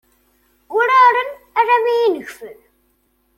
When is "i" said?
2.05-2.07